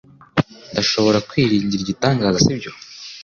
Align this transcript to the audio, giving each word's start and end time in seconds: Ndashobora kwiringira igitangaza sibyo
Ndashobora 0.71 1.17
kwiringira 1.29 1.81
igitangaza 1.83 2.37
sibyo 2.45 2.71